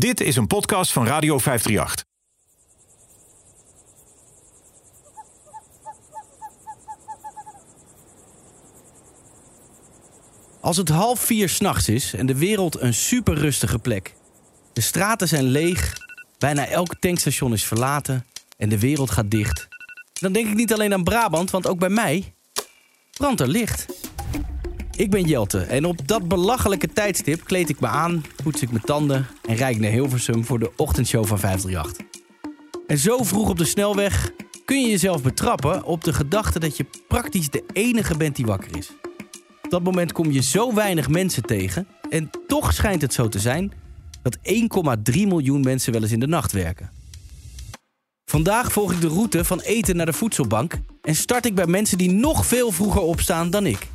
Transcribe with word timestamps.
Dit 0.00 0.20
is 0.20 0.36
een 0.36 0.46
podcast 0.46 0.92
van 0.92 1.06
Radio 1.06 1.38
538. 1.38 2.04
Als 10.60 10.76
het 10.76 10.88
half 10.88 11.20
vier 11.20 11.48
s'nachts 11.48 11.88
is 11.88 12.14
en 12.14 12.26
de 12.26 12.34
wereld 12.34 12.80
een 12.80 12.94
super 12.94 13.34
rustige 13.34 13.78
plek. 13.78 14.14
De 14.72 14.80
straten 14.80 15.28
zijn 15.28 15.44
leeg, 15.44 15.96
bijna 16.38 16.66
elk 16.66 16.94
tankstation 17.00 17.52
is 17.52 17.64
verlaten 17.64 18.26
en 18.56 18.68
de 18.68 18.78
wereld 18.78 19.10
gaat 19.10 19.30
dicht. 19.30 19.68
Dan 20.12 20.32
denk 20.32 20.48
ik 20.48 20.54
niet 20.54 20.72
alleen 20.72 20.92
aan 20.92 21.04
Brabant, 21.04 21.50
want 21.50 21.66
ook 21.66 21.78
bij 21.78 21.88
mij 21.88 22.34
brandt 23.16 23.40
er 23.40 23.48
licht. 23.48 23.86
Ik 25.00 25.10
ben 25.10 25.24
Jelte 25.24 25.58
en 25.58 25.84
op 25.84 26.08
dat 26.08 26.28
belachelijke 26.28 26.88
tijdstip 26.88 27.44
kleed 27.44 27.68
ik 27.68 27.80
me 27.80 27.86
aan, 27.86 28.24
poets 28.42 28.62
ik 28.62 28.70
mijn 28.70 28.84
tanden 28.84 29.26
en 29.42 29.56
rijd 29.56 29.78
naar 29.78 29.90
Hilversum 29.90 30.44
voor 30.44 30.58
de 30.58 30.72
ochtendshow 30.76 31.26
van 31.26 31.38
538. 31.38 32.06
En 32.86 32.98
zo 32.98 33.22
vroeg 33.22 33.48
op 33.48 33.58
de 33.58 33.64
snelweg 33.64 34.32
kun 34.64 34.80
je 34.80 34.90
jezelf 34.90 35.22
betrappen 35.22 35.84
op 35.84 36.04
de 36.04 36.12
gedachte 36.12 36.58
dat 36.58 36.76
je 36.76 36.86
praktisch 37.08 37.50
de 37.50 37.64
enige 37.72 38.16
bent 38.16 38.36
die 38.36 38.46
wakker 38.46 38.76
is. 38.76 38.90
Op 39.62 39.70
dat 39.70 39.82
moment 39.82 40.12
kom 40.12 40.30
je 40.30 40.42
zo 40.42 40.74
weinig 40.74 41.08
mensen 41.08 41.42
tegen 41.42 41.86
en 42.10 42.30
toch 42.46 42.72
schijnt 42.72 43.02
het 43.02 43.12
zo 43.12 43.28
te 43.28 43.38
zijn 43.38 43.72
dat 44.22 44.38
1,3 44.38 44.42
miljoen 45.12 45.60
mensen 45.60 45.92
wel 45.92 46.02
eens 46.02 46.12
in 46.12 46.20
de 46.20 46.26
nacht 46.26 46.52
werken. 46.52 46.90
Vandaag 48.24 48.72
volg 48.72 48.92
ik 48.92 49.00
de 49.00 49.08
route 49.08 49.44
van 49.44 49.60
eten 49.60 49.96
naar 49.96 50.06
de 50.06 50.12
voedselbank 50.12 50.78
en 51.02 51.14
start 51.14 51.46
ik 51.46 51.54
bij 51.54 51.66
mensen 51.66 51.98
die 51.98 52.10
nog 52.10 52.46
veel 52.46 52.72
vroeger 52.72 53.02
opstaan 53.02 53.50
dan 53.50 53.66
ik. 53.66 53.88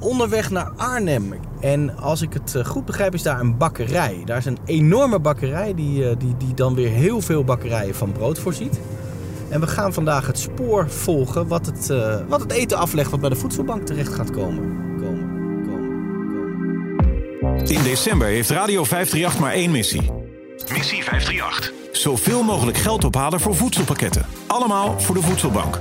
Onderweg 0.00 0.50
naar 0.50 0.70
Arnhem. 0.76 1.34
En 1.60 1.96
als 1.96 2.22
ik 2.22 2.32
het 2.32 2.54
eh, 2.54 2.64
goed 2.64 2.84
begrijp, 2.84 3.14
is 3.14 3.22
daar 3.22 3.40
een 3.40 3.56
bakkerij. 3.56 4.22
Daar 4.24 4.36
is 4.36 4.44
een 4.44 4.58
enorme 4.64 5.18
bakkerij 5.18 5.74
die, 5.74 6.08
eh, 6.08 6.16
die, 6.18 6.36
die 6.36 6.54
dan 6.54 6.74
weer 6.74 6.88
heel 6.88 7.20
veel 7.20 7.44
bakkerijen 7.44 7.94
van 7.94 8.12
brood 8.12 8.38
voorziet. 8.38 8.80
En 9.48 9.60
we 9.60 9.66
gaan 9.66 9.92
vandaag 9.92 10.26
het 10.26 10.38
spoor 10.38 10.90
volgen 10.90 11.48
wat 11.48 11.66
het, 11.66 11.90
eh, 11.90 12.16
wat 12.28 12.40
het 12.40 12.52
eten 12.52 12.78
aflegt 12.78 13.10
wat 13.10 13.20
bij 13.20 13.28
de 13.28 13.36
voedselbank 13.36 13.86
terecht 13.86 14.14
gaat 14.14 14.30
komen. 14.30 14.62
komen, 15.00 15.64
komen, 15.66 15.66
komen. 17.40 17.66
In 17.66 17.82
december 17.82 18.28
heeft 18.28 18.50
Radio 18.50 18.84
538 18.84 19.40
maar 19.40 19.52
één 19.52 19.70
missie. 19.70 20.10
Missie 20.72 21.02
538. 21.02 21.72
Zoveel 21.92 22.42
mogelijk 22.42 22.76
geld 22.76 23.04
ophalen 23.04 23.40
voor 23.40 23.54
voedselpakketten. 23.54 24.26
Allemaal 24.46 25.00
voor 25.00 25.14
de 25.14 25.22
voedselbank. 25.22 25.78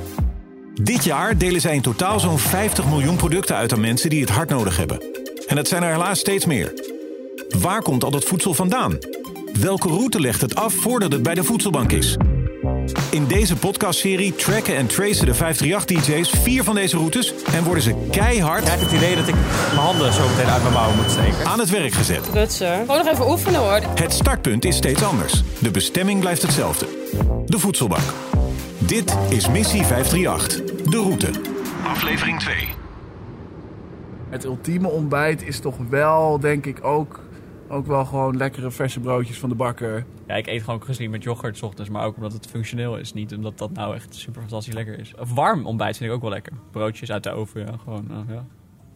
Dit 0.82 1.04
jaar 1.04 1.38
delen 1.38 1.62
zij 1.62 1.76
in 1.76 1.82
totaal 1.82 2.20
zo'n 2.20 2.40
50 2.40 2.86
miljoen 2.86 3.16
producten 3.16 3.56
uit 3.56 3.74
aan 3.74 3.80
mensen 3.80 4.10
die 4.10 4.22
het 4.22 4.30
hard 4.30 4.50
nodig 4.50 4.78
hebben. 4.78 5.02
En 5.48 5.58
het 5.58 5.68
zijn 5.68 5.84
er 5.84 5.92
helaas 5.92 6.20
steeds 6.20 6.46
meer. 6.46 6.74
Waar 7.60 7.82
komt 7.82 8.04
al 8.04 8.12
dat 8.12 8.24
voedsel 8.24 8.54
vandaan? 8.54 8.98
Welke 9.60 9.88
route 9.88 10.20
legt 10.20 10.42
het 10.42 10.56
af 10.56 10.74
voordat 10.74 11.12
het 11.12 11.24
bij 11.24 11.36
de 11.36 11.44
voedselbank 11.44 11.92
is? 11.92 12.18
In 13.12 13.28
deze 13.28 13.56
podcastserie 13.56 14.36
tracken 14.36 14.76
en 14.76 14.88
tracen 14.88 15.26
de 15.26 15.36
538-DJ's 15.36 16.30
vier 16.30 16.64
van 16.64 16.76
deze 16.76 16.98
routes 16.98 17.34
en 17.54 17.64
worden 17.64 17.84
ze 17.84 17.96
keihard. 18.12 18.60
Ik 18.60 18.66
krijg 18.66 18.82
het 18.82 18.92
idee 18.92 19.16
dat 19.16 19.28
ik 19.28 19.34
mijn 19.34 19.78
handen 19.78 20.14
zo 20.14 20.28
meteen 20.30 20.50
uit 20.50 20.62
mijn 20.62 20.74
mouwen 20.74 20.96
moet 20.96 21.12
steken. 21.12 21.46
Aan 21.46 21.60
het 21.60 21.70
werk 21.70 21.94
gezet. 21.94 22.30
Rutsen. 22.34 22.80
Gewoon 22.80 22.98
nog 22.98 23.08
even 23.08 23.30
oefenen 23.30 23.60
hoor. 23.60 23.82
Het 23.96 24.14
startpunt 24.14 24.66
is 24.66 24.76
steeds 24.76 25.04
anders. 25.04 25.44
De 25.60 25.72
bestemming 25.72 26.20
blijft 26.20 26.42
hetzelfde. 26.42 26.88
De 27.46 27.60
voedselbank. 27.60 28.14
Dit 28.78 29.18
is 29.30 29.50
Missie 29.50 29.84
538. 29.84 30.84
De 30.90 30.98
route. 30.98 31.30
Aflevering 31.88 32.40
2. 32.40 32.56
Het 34.30 34.44
ultieme 34.44 34.88
ontbijt 34.88 35.48
is 35.48 35.60
toch 35.60 35.76
wel, 35.90 36.40
denk 36.40 36.66
ik, 36.66 36.86
ook, 36.86 37.20
ook 37.70 37.88
wel 37.88 38.06
gewoon 38.06 38.38
lekkere 38.38 38.72
verse 38.72 39.00
broodjes 39.00 39.40
van 39.40 39.50
de 39.50 39.56
bakker. 39.56 40.06
Ja, 40.28 40.36
ik 40.36 40.48
eet 40.48 40.64
gewoon 40.64 40.84
gezien 40.84 41.10
met 41.10 41.24
yoghurt 41.24 41.58
s 41.58 41.62
ochtends, 41.62 41.90
maar 41.90 42.06
ook 42.06 42.16
omdat 42.16 42.34
het 42.34 42.48
functioneel 42.48 42.98
is. 42.98 43.14
Niet 43.14 43.34
omdat 43.34 43.58
dat 43.58 43.72
nou 43.72 43.96
echt 43.96 44.16
super 44.16 44.42
fantastisch 44.42 44.74
lekker 44.74 45.00
is. 45.00 45.14
Of 45.20 45.34
warm 45.34 45.66
ontbijt 45.66 45.98
vind 45.98 46.10
ik 46.10 46.16
ook 46.16 46.22
wel 46.22 46.32
lekker. 46.32 46.54
Broodjes 46.72 47.12
uit 47.12 47.24
de 47.24 47.32
oven, 47.32 47.62
ja, 47.62 47.78
gewoon, 47.84 48.08
uh, 48.12 48.18
ja. 48.28 48.46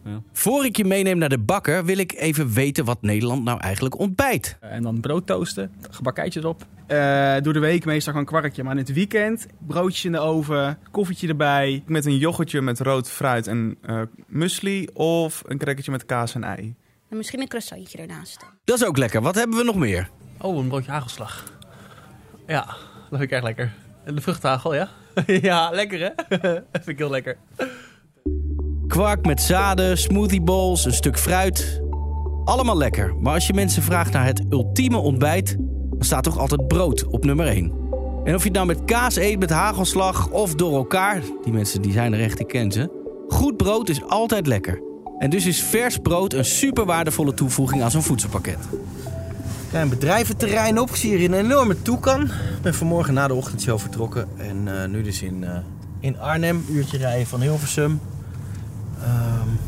ja. 0.04 0.22
Voor 0.32 0.64
ik 0.64 0.76
je 0.76 0.84
meeneem 0.84 1.18
naar 1.18 1.28
de 1.28 1.38
bakker, 1.38 1.84
wil 1.84 1.98
ik 1.98 2.12
even 2.12 2.52
weten 2.52 2.84
wat 2.84 3.02
Nederland 3.02 3.44
nou 3.44 3.60
eigenlijk 3.60 3.98
ontbijt. 3.98 4.56
En 4.60 4.82
dan 4.82 5.00
brood 5.00 5.26
toasten, 5.26 5.72
gebakkeitjes 5.90 6.44
op. 6.44 6.66
Uh, 6.88 7.36
door 7.40 7.52
de 7.52 7.58
week 7.58 7.84
meestal 7.84 8.12
gewoon 8.12 8.28
kwarkje, 8.28 8.62
maar 8.62 8.72
in 8.72 8.78
het 8.78 8.92
weekend 8.92 9.46
broodjes 9.66 10.04
in 10.04 10.12
de 10.12 10.18
oven, 10.18 10.78
koffietje 10.90 11.28
erbij. 11.28 11.82
Met 11.86 12.06
een 12.06 12.18
yoghurtje 12.18 12.60
met 12.60 12.80
rood 12.80 13.10
fruit 13.10 13.46
en 13.46 13.76
uh, 13.86 14.00
muesli 14.26 14.88
of 14.92 15.42
een 15.46 15.58
crackertje 15.58 15.90
met 15.90 16.06
kaas 16.06 16.34
en 16.34 16.44
ei. 16.44 16.74
En 17.14 17.20
misschien 17.20 17.40
een 17.40 17.48
croissantje 17.48 17.98
ernaast. 17.98 18.46
Dat 18.64 18.76
is 18.76 18.86
ook 18.86 18.98
lekker. 18.98 19.22
Wat 19.22 19.34
hebben 19.34 19.56
we 19.56 19.64
nog 19.64 19.76
meer? 19.76 20.08
Oh, 20.40 20.56
een 20.56 20.68
broodje 20.68 20.90
hagelslag. 20.90 21.44
Ja, 22.46 22.64
dat 22.66 23.08
vind 23.10 23.22
ik 23.22 23.30
echt 23.30 23.42
lekker. 23.42 23.72
En 24.04 24.14
de 24.14 24.20
vruchthagel, 24.20 24.74
ja? 24.74 24.88
ja, 25.26 25.70
lekker 25.70 26.00
hè? 26.00 26.38
dat 26.52 26.64
vind 26.72 26.88
ik 26.88 26.98
heel 26.98 27.10
lekker. 27.10 27.36
Kwark 28.88 29.26
met 29.26 29.42
zaden, 29.42 29.98
smoothie 29.98 30.40
bowls, 30.40 30.84
een 30.84 30.92
stuk 30.92 31.18
fruit. 31.18 31.80
Allemaal 32.44 32.76
lekker. 32.76 33.16
Maar 33.16 33.34
als 33.34 33.46
je 33.46 33.54
mensen 33.54 33.82
vraagt 33.82 34.12
naar 34.12 34.26
het 34.26 34.44
ultieme 34.50 34.96
ontbijt, 34.96 35.56
dan 35.58 36.04
staat 36.04 36.22
toch 36.22 36.38
altijd 36.38 36.68
brood 36.68 37.06
op 37.06 37.24
nummer 37.24 37.46
1. 37.46 37.72
En 38.24 38.34
of 38.34 38.40
je 38.40 38.48
het 38.48 38.56
nou 38.56 38.66
met 38.66 38.84
kaas 38.84 39.16
eet, 39.16 39.38
met 39.38 39.50
hagelslag 39.50 40.30
of 40.30 40.54
door 40.54 40.74
elkaar, 40.76 41.22
die 41.42 41.52
mensen 41.52 41.82
die 41.82 41.92
zijn 41.92 42.12
er 42.12 42.20
echt, 42.20 42.40
ik 42.40 42.48
ken 42.48 42.72
ze. 42.72 42.90
Goed 43.28 43.56
brood 43.56 43.88
is 43.88 44.04
altijd 44.04 44.46
lekker. 44.46 44.93
En 45.18 45.30
dus 45.30 45.46
is 45.46 45.62
vers 45.62 45.98
brood 45.98 46.32
een 46.32 46.44
super 46.44 46.84
waardevolle 46.84 47.34
toevoeging 47.34 47.82
aan 47.82 47.90
zo'n 47.90 48.02
voedselpakket. 48.02 48.58
Klein 49.68 49.88
bedrijventerrein 49.88 50.80
op. 50.80 50.88
Ik 50.88 50.96
zie 50.96 51.16
hier 51.16 51.24
een 51.24 51.44
enorme 51.44 51.82
toekan. 51.82 52.22
Ik 52.22 52.62
ben 52.62 52.74
vanmorgen 52.74 53.14
na 53.14 53.26
de 53.26 53.34
ochtendshow 53.34 53.78
vertrokken. 53.78 54.28
En 54.36 54.66
uh, 54.66 54.84
nu 54.84 55.02
dus 55.02 55.22
in, 55.22 55.42
uh, 55.42 55.56
in 56.00 56.18
Arnhem. 56.18 56.64
Uurtje 56.70 56.98
rijden 56.98 57.26
van 57.26 57.40
Hilversum. 57.40 58.00
Um, 59.02 59.58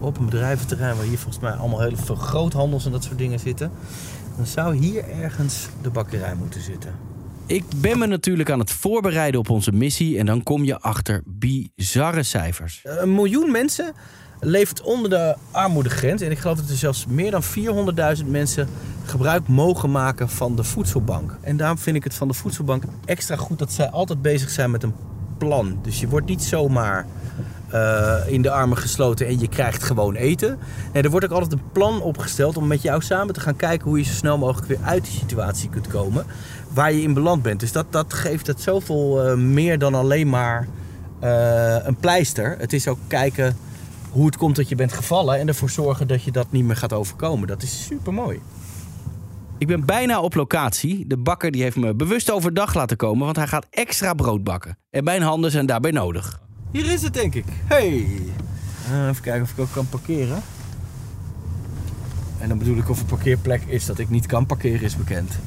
op 0.00 0.18
een 0.18 0.24
bedrijventerrein 0.24 0.96
waar 0.96 1.04
hier 1.04 1.18
volgens 1.18 1.42
mij 1.42 1.52
allemaal 1.52 1.80
heel 1.80 1.96
veel 1.96 2.14
groothandels 2.14 2.86
en 2.86 2.92
dat 2.92 3.04
soort 3.04 3.18
dingen 3.18 3.40
zitten. 3.40 3.70
Dan 4.36 4.46
zou 4.46 4.76
hier 4.76 5.08
ergens 5.08 5.68
de 5.82 5.90
bakkerij 5.90 6.34
moeten 6.34 6.60
zitten. 6.60 6.94
Ik 7.46 7.64
ben 7.76 7.98
me 7.98 8.06
natuurlijk 8.06 8.50
aan 8.50 8.58
het 8.58 8.72
voorbereiden 8.72 9.40
op 9.40 9.50
onze 9.50 9.72
missie. 9.72 10.18
En 10.18 10.26
dan 10.26 10.42
kom 10.42 10.64
je 10.64 10.80
achter 10.80 11.22
bizarre 11.26 12.22
cijfers. 12.22 12.80
Een 12.84 13.14
miljoen 13.14 13.50
mensen 13.50 13.92
leeft 14.40 14.82
onder 14.82 15.10
de 15.10 15.36
armoedegrens. 15.50 16.22
En 16.22 16.30
ik 16.30 16.38
geloof 16.38 16.56
dat 16.56 16.70
er 16.70 16.76
zelfs 16.76 17.06
meer 17.06 17.30
dan 17.30 17.42
400.000 18.18 18.26
mensen 18.26 18.68
gebruik 19.04 19.48
mogen 19.48 19.90
maken 19.90 20.28
van 20.28 20.56
de 20.56 20.64
voedselbank. 20.64 21.36
En 21.40 21.56
daarom 21.56 21.78
vind 21.78 21.96
ik 21.96 22.04
het 22.04 22.14
van 22.14 22.28
de 22.28 22.34
voedselbank 22.34 22.82
extra 23.04 23.36
goed 23.36 23.58
dat 23.58 23.72
zij 23.72 23.88
altijd 23.88 24.22
bezig 24.22 24.50
zijn 24.50 24.70
met 24.70 24.82
een 24.82 24.94
plan. 25.38 25.78
Dus 25.82 26.00
je 26.00 26.08
wordt 26.08 26.26
niet 26.26 26.42
zomaar 26.42 27.06
uh, 27.74 28.16
in 28.26 28.42
de 28.42 28.50
armen 28.50 28.78
gesloten 28.78 29.26
en 29.26 29.38
je 29.38 29.48
krijgt 29.48 29.82
gewoon 29.82 30.14
eten. 30.14 30.58
Nee, 30.92 31.02
er 31.02 31.10
wordt 31.10 31.26
ook 31.26 31.32
altijd 31.32 31.52
een 31.52 31.70
plan 31.72 32.02
opgesteld 32.02 32.56
om 32.56 32.66
met 32.66 32.82
jou 32.82 33.02
samen 33.02 33.34
te 33.34 33.40
gaan 33.40 33.56
kijken 33.56 33.88
hoe 33.88 33.98
je 33.98 34.04
zo 34.04 34.12
snel 34.12 34.38
mogelijk 34.38 34.66
weer 34.66 34.78
uit 34.82 35.04
die 35.04 35.12
situatie 35.12 35.68
kunt 35.68 35.86
komen 35.86 36.26
waar 36.68 36.92
je 36.92 37.02
in 37.02 37.14
beland 37.14 37.42
bent. 37.42 37.60
Dus 37.60 37.72
dat, 37.72 37.86
dat 37.90 38.14
geeft 38.14 38.46
het 38.46 38.60
zoveel 38.60 39.30
uh, 39.30 39.34
meer 39.34 39.78
dan 39.78 39.94
alleen 39.94 40.28
maar 40.28 40.68
uh, 41.24 41.86
een 41.86 41.96
pleister. 41.96 42.56
Het 42.58 42.72
is 42.72 42.88
ook 42.88 42.98
kijken 43.06 43.56
hoe 44.18 44.26
het 44.26 44.36
komt 44.36 44.56
dat 44.56 44.68
je 44.68 44.74
bent 44.74 44.92
gevallen 44.92 45.38
en 45.38 45.48
ervoor 45.48 45.70
zorgen 45.70 46.06
dat 46.06 46.22
je 46.22 46.30
dat 46.30 46.52
niet 46.52 46.64
meer 46.64 46.76
gaat 46.76 46.92
overkomen. 46.92 47.48
Dat 47.48 47.62
is 47.62 47.84
super 47.84 48.14
mooi. 48.14 48.40
Ik 49.58 49.66
ben 49.66 49.84
bijna 49.84 50.20
op 50.20 50.34
locatie. 50.34 51.06
De 51.06 51.16
bakker 51.16 51.50
die 51.50 51.62
heeft 51.62 51.76
me 51.76 51.94
bewust 51.94 52.30
overdag 52.30 52.74
laten 52.74 52.96
komen, 52.96 53.24
want 53.24 53.36
hij 53.36 53.46
gaat 53.46 53.66
extra 53.70 54.14
brood 54.14 54.44
bakken. 54.44 54.78
En 54.90 55.04
mijn 55.04 55.22
handen 55.22 55.50
zijn 55.50 55.66
daarbij 55.66 55.90
nodig. 55.90 56.40
Hier 56.72 56.90
is 56.92 57.02
het, 57.02 57.14
denk 57.14 57.34
ik. 57.34 57.44
Hey. 57.64 58.06
Uh, 58.90 59.08
even 59.08 59.22
kijken 59.22 59.42
of 59.42 59.50
ik 59.50 59.58
ook 59.58 59.72
kan 59.72 59.88
parkeren. 59.88 60.42
En 62.38 62.48
dan 62.48 62.58
bedoel 62.58 62.76
ik 62.76 62.88
of 62.90 63.00
een 63.00 63.06
parkeerplek 63.06 63.62
is 63.66 63.86
dat 63.86 63.98
ik 63.98 64.10
niet 64.10 64.26
kan 64.26 64.46
parkeren, 64.46 64.82
is 64.82 64.96
bekend. 64.96 65.38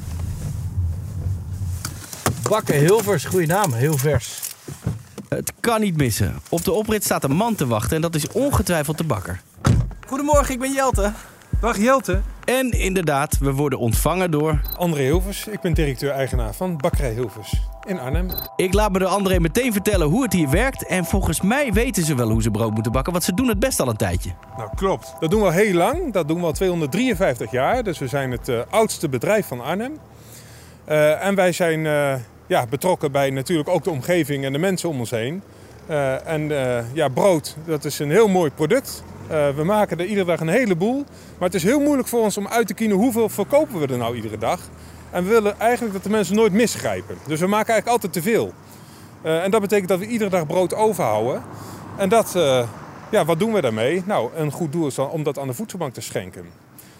Bakker 2.48 2.74
Hilvers, 2.74 3.24
goede 3.24 3.46
naam, 3.46 3.72
heel 3.72 3.98
vers. 3.98 4.51
Kan 5.62 5.80
niet 5.80 5.96
missen. 5.96 6.40
Op 6.48 6.64
de 6.64 6.72
oprit 6.72 7.04
staat 7.04 7.24
een 7.24 7.36
man 7.36 7.54
te 7.54 7.66
wachten 7.66 7.96
en 7.96 8.02
dat 8.02 8.14
is 8.14 8.28
ongetwijfeld 8.28 8.98
de 8.98 9.04
bakker. 9.04 9.40
Goedemorgen, 10.06 10.54
ik 10.54 10.60
ben 10.60 10.72
Jelte. 10.72 11.12
Dag 11.60 11.78
Jelte. 11.78 12.20
En 12.44 12.70
inderdaad, 12.70 13.38
we 13.38 13.52
worden 13.52 13.78
ontvangen 13.78 14.30
door... 14.30 14.60
André 14.76 15.02
Hilvers, 15.02 15.46
ik 15.46 15.60
ben 15.60 15.74
directeur-eigenaar 15.74 16.54
van 16.54 16.76
Bakkerij 16.76 17.12
Hilvers 17.12 17.54
in 17.86 17.98
Arnhem. 17.98 18.28
Ik 18.56 18.72
laat 18.72 18.92
me 18.92 18.98
de 18.98 19.06
André 19.06 19.38
meteen 19.38 19.72
vertellen 19.72 20.06
hoe 20.06 20.22
het 20.22 20.32
hier 20.32 20.50
werkt. 20.50 20.86
En 20.86 21.04
volgens 21.04 21.40
mij 21.40 21.72
weten 21.72 22.04
ze 22.04 22.14
wel 22.14 22.30
hoe 22.30 22.42
ze 22.42 22.50
brood 22.50 22.74
moeten 22.74 22.92
bakken, 22.92 23.12
want 23.12 23.24
ze 23.24 23.34
doen 23.34 23.48
het 23.48 23.58
best 23.58 23.80
al 23.80 23.88
een 23.88 23.96
tijdje. 23.96 24.30
Nou, 24.56 24.70
klopt. 24.74 25.14
Dat 25.20 25.30
doen 25.30 25.40
we 25.40 25.46
al 25.46 25.52
heel 25.52 25.74
lang. 25.74 26.12
Dat 26.12 26.28
doen 26.28 26.40
we 26.40 26.46
al 26.46 26.52
253 26.52 27.50
jaar. 27.50 27.82
Dus 27.82 27.98
we 27.98 28.06
zijn 28.08 28.30
het 28.30 28.48
uh, 28.48 28.60
oudste 28.70 29.08
bedrijf 29.08 29.46
van 29.46 29.60
Arnhem. 29.60 29.98
Uh, 30.88 31.24
en 31.24 31.34
wij 31.34 31.52
zijn 31.52 31.84
uh, 31.84 32.14
ja, 32.46 32.66
betrokken 32.66 33.12
bij 33.12 33.30
natuurlijk 33.30 33.68
ook 33.68 33.84
de 33.84 33.90
omgeving 33.90 34.44
en 34.44 34.52
de 34.52 34.58
mensen 34.58 34.88
om 34.88 34.98
ons 34.98 35.10
heen. 35.10 35.42
En 36.24 36.50
ja, 36.92 37.08
brood, 37.08 37.56
dat 37.64 37.84
is 37.84 37.98
een 37.98 38.10
heel 38.10 38.28
mooi 38.28 38.50
product. 38.50 39.02
Eh, 39.32 39.48
we 39.48 39.64
maken 39.64 39.98
er 39.98 40.04
iedere 40.04 40.26
dag 40.26 40.40
een 40.40 40.48
heleboel. 40.48 41.04
Maar 41.38 41.48
het 41.48 41.54
is 41.54 41.62
heel 41.62 41.80
moeilijk 41.80 42.08
voor 42.08 42.20
ons 42.20 42.36
om 42.36 42.48
uit 42.48 42.66
te 42.66 42.74
kiezen 42.74 42.96
hoeveel 42.96 43.28
verkopen 43.28 43.80
we 43.80 43.86
er 43.86 43.98
nou 43.98 44.16
iedere 44.16 44.38
dag. 44.38 44.60
En 45.10 45.24
we 45.24 45.28
willen 45.28 45.60
eigenlijk 45.60 45.92
dat 45.92 46.02
de 46.02 46.10
mensen 46.10 46.34
nooit 46.34 46.52
misgrijpen. 46.52 47.16
Dus 47.26 47.40
we 47.40 47.46
maken 47.46 47.72
eigenlijk 47.72 48.02
altijd 48.02 48.12
te 48.12 48.30
veel. 48.30 48.52
Eh, 49.22 49.44
en 49.44 49.50
dat 49.50 49.60
betekent 49.60 49.88
dat 49.88 49.98
we 49.98 50.06
iedere 50.06 50.30
dag 50.30 50.46
brood 50.46 50.74
overhouden. 50.74 51.42
En 51.96 52.08
dat, 52.08 52.34
eh, 52.34 52.68
ja, 53.10 53.24
wat 53.24 53.38
doen 53.38 53.52
we 53.52 53.60
daarmee? 53.60 54.02
Nou, 54.06 54.30
een 54.36 54.50
goed 54.50 54.72
doel 54.72 54.86
is 54.86 54.94
dan 54.94 55.10
om 55.10 55.22
dat 55.22 55.38
aan 55.38 55.46
de 55.46 55.54
voedselbank 55.54 55.94
te 55.94 56.00
schenken. 56.00 56.44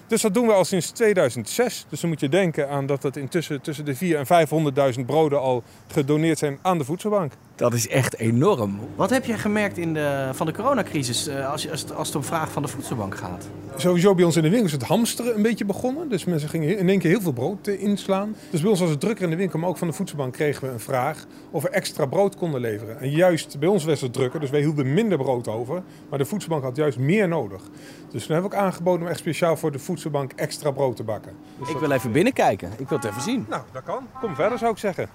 Dus 0.06 0.22
dat 0.22 0.34
doen 0.34 0.46
we 0.46 0.52
al 0.52 0.64
sinds 0.64 0.90
2006. 0.90 1.86
Dus 1.88 2.00
dan 2.00 2.10
moet 2.10 2.20
je 2.20 2.28
denken 2.28 2.68
aan 2.68 2.86
dat 2.86 3.02
het 3.02 3.16
intussen 3.16 3.60
tussen 3.60 3.84
de 3.84 3.94
400.000 3.94 4.18
en 4.18 4.26
500.000 4.26 5.06
broden 5.06 5.40
al 5.40 5.62
gedoneerd 5.86 6.38
zijn 6.38 6.58
aan 6.62 6.78
de 6.78 6.84
voedselbank. 6.84 7.32
Dat 7.54 7.74
is 7.74 7.88
echt 7.88 8.18
enorm. 8.18 8.78
Wat 8.96 9.10
heb 9.10 9.24
jij 9.24 9.38
gemerkt 9.38 9.78
in 9.78 9.94
de, 9.94 10.30
van 10.32 10.46
de 10.46 10.52
coronacrisis 10.52 11.26
eh, 11.26 11.50
als, 11.50 11.70
als, 11.70 11.80
het, 11.80 11.94
als 11.94 12.06
het 12.06 12.16
om 12.16 12.24
vraag 12.24 12.52
van 12.52 12.62
de 12.62 12.68
voedselbank 12.68 13.16
gaat? 13.16 13.48
Sowieso 13.76 14.14
bij 14.14 14.24
ons 14.24 14.36
in 14.36 14.42
de 14.42 14.48
winkel 14.48 14.66
is 14.66 14.72
het 14.72 14.82
hamsteren 14.82 15.36
een 15.36 15.42
beetje 15.42 15.64
begonnen. 15.64 16.08
Dus 16.08 16.24
mensen 16.24 16.48
gingen 16.48 16.78
in 16.78 16.88
één 16.88 16.98
keer 16.98 17.10
heel 17.10 17.20
veel 17.20 17.32
brood 17.32 17.66
eh, 17.66 17.82
inslaan. 17.82 18.34
Dus 18.50 18.60
bij 18.60 18.70
ons 18.70 18.80
was 18.80 18.90
het 18.90 19.00
drukker 19.00 19.24
in 19.24 19.30
de 19.30 19.36
winkel, 19.36 19.58
maar 19.58 19.68
ook 19.68 19.76
van 19.76 19.88
de 19.88 19.92
voedselbank 19.92 20.32
kregen 20.32 20.66
we 20.66 20.72
een 20.72 20.80
vraag 20.80 21.26
of 21.50 21.62
we 21.62 21.68
extra 21.68 22.06
brood 22.06 22.36
konden 22.36 22.60
leveren. 22.60 23.00
En 23.00 23.10
juist 23.10 23.58
bij 23.58 23.68
ons 23.68 23.84
was 23.84 24.00
het 24.00 24.12
drukker, 24.12 24.40
dus 24.40 24.50
wij 24.50 24.60
hielden 24.60 24.94
minder 24.94 25.18
brood 25.18 25.48
over. 25.48 25.82
Maar 26.08 26.18
de 26.18 26.24
voedselbank 26.24 26.62
had 26.62 26.76
juist 26.76 26.98
meer 26.98 27.28
nodig. 27.28 27.62
Dus 28.10 28.26
toen 28.26 28.32
hebben 28.32 28.50
we 28.50 28.56
ook 28.56 28.62
aangeboden 28.62 29.02
om 29.02 29.08
echt 29.08 29.18
speciaal 29.18 29.56
voor 29.56 29.72
de 29.72 29.78
voedselbank 29.78 30.32
extra 30.36 30.70
brood 30.70 30.96
te 30.96 31.02
bakken. 31.02 31.32
Dus 31.58 31.68
Ik 31.68 31.76
wil 31.76 31.90
even 31.90 32.12
binnenkijken. 32.12 32.70
Ik 32.78 32.88
wil 32.88 32.98
het 32.98 33.06
even 33.06 33.22
zien. 33.22 33.46
Nou, 33.48 33.62
dat 33.72 33.82
kan. 33.82 34.06
Kom 34.20 34.34
verder 34.34 34.58
zou 34.58 34.72
ik 34.72 34.78
zeggen. 34.78 35.08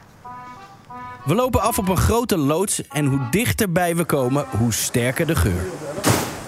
We 1.27 1.35
lopen 1.35 1.61
af 1.61 1.77
op 1.77 1.89
een 1.89 1.97
grote 1.97 2.37
loods 2.37 2.81
en 2.87 3.05
hoe 3.05 3.19
dichterbij 3.31 3.95
we 3.95 4.05
komen, 4.05 4.45
hoe 4.57 4.73
sterker 4.73 5.27
de 5.27 5.35
geur. 5.35 5.65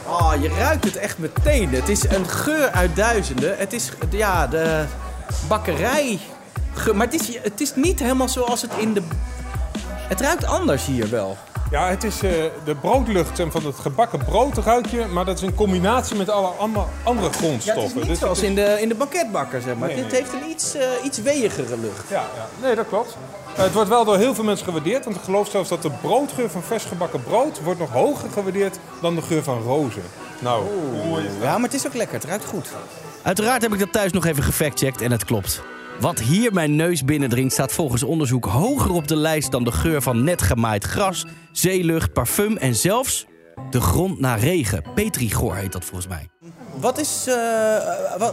Oh, 0.05 0.33
je 0.41 0.49
ruikt 0.49 0.83
het 0.83 0.95
echt 0.95 1.17
meteen. 1.17 1.69
Het 1.73 1.89
is 1.89 2.03
een 2.09 2.27
geur 2.27 2.69
uit 2.71 2.95
duizenden. 2.95 3.57
Het 3.57 3.73
is 3.73 3.89
ja, 4.09 4.47
de 4.47 4.85
bakkerij. 5.47 6.19
Maar 6.93 7.05
het 7.09 7.21
is, 7.21 7.37
het 7.41 7.61
is 7.61 7.75
niet 7.75 7.99
helemaal 7.99 8.29
zoals 8.29 8.61
het 8.61 8.71
in 8.77 8.93
de. 8.93 9.01
Het 9.87 10.21
ruikt 10.21 10.45
anders 10.45 10.85
hier 10.85 11.09
wel. 11.09 11.37
Ja, 11.71 11.87
het 11.89 12.03
is 12.03 12.21
eh, 12.23 12.31
de 12.65 12.75
broodlucht 12.81 13.39
en 13.39 13.51
van 13.51 13.65
het 13.65 13.75
gebakken 13.75 14.19
brood 14.25 14.57
ruik 14.57 14.85
je, 14.85 15.05
maar 15.05 15.25
dat 15.25 15.37
is 15.37 15.43
in 15.43 15.55
combinatie 15.55 16.15
met 16.15 16.29
alle 16.29 16.47
andere 17.03 17.25
Ja, 17.25 17.31
grondstoffen. 17.31 17.83
het 17.83 17.89
is 17.89 17.93
niet 17.95 18.07
Dus 18.07 18.19
zoals 18.19 18.37
het 18.41 18.43
is- 18.49 18.49
in 18.49 18.55
de, 18.55 18.81
in 18.81 18.89
de 18.89 18.95
banketbakker, 18.95 19.61
zeg 19.61 19.75
maar. 19.75 19.87
Nee, 19.87 19.97
Dit 19.97 20.11
nee. 20.11 20.21
heeft 20.21 20.33
een 20.33 20.49
iets, 20.49 20.73
eh, 20.75 20.87
iets 21.03 21.17
weegere 21.21 21.77
lucht. 21.81 22.03
Ja, 22.09 22.15
ja, 22.35 22.47
nee, 22.61 22.75
dat 22.75 22.87
klopt. 22.87 23.17
Eh, 23.59 23.65
het 23.65 23.73
wordt 23.73 23.89
wel 23.89 24.05
door 24.05 24.17
heel 24.17 24.35
veel 24.35 24.43
mensen 24.43 24.65
gewaardeerd, 24.65 25.03
want 25.03 25.15
ik 25.15 25.21
geloof 25.21 25.49
zelfs 25.49 25.69
dat 25.69 25.81
de 25.81 25.91
broodgeur 26.01 26.49
van 26.49 26.63
vers 26.63 26.83
gebakken 26.85 27.23
brood 27.23 27.61
wordt 27.63 27.79
nog 27.79 27.91
hoger 27.91 28.29
gewaardeerd 28.29 28.79
dan 29.01 29.15
de 29.15 29.21
geur 29.21 29.43
van 29.43 29.61
rozen. 29.61 30.01
Nou, 30.39 30.65
Ja, 31.41 31.53
maar 31.53 31.69
het 31.69 31.73
is 31.73 31.87
ook 31.87 31.93
lekker. 31.93 32.15
Het 32.15 32.25
ruikt 32.25 32.45
goed. 32.45 32.69
Uiteraard 33.23 33.61
heb 33.61 33.73
ik 33.73 33.79
dat 33.79 33.91
thuis 33.91 34.11
nog 34.11 34.25
even 34.25 34.43
gefactcheckt 34.43 35.01
en 35.01 35.11
het 35.11 35.25
klopt. 35.25 35.61
Wat 35.99 36.19
hier 36.19 36.53
mijn 36.53 36.75
neus 36.75 37.05
binnendringt 37.05 37.53
staat 37.53 37.71
volgens 37.71 38.03
onderzoek 38.03 38.45
hoger 38.45 38.91
op 38.91 39.07
de 39.07 39.15
lijst 39.15 39.51
dan 39.51 39.63
de 39.63 39.71
geur 39.71 40.01
van 40.01 40.23
net 40.23 40.41
gemaaid 40.41 40.83
gras, 40.83 41.25
zeelucht, 41.51 42.13
parfum 42.13 42.57
en 42.57 42.75
zelfs 42.75 43.25
de 43.69 43.81
grond 43.81 44.19
na 44.19 44.35
regen. 44.35 44.83
Petrichor 44.95 45.55
heet 45.55 45.71
dat 45.71 45.85
volgens 45.85 46.07
mij. 46.07 46.27
Wat 46.79 46.99
is, 46.99 47.25
eh, 47.27 47.35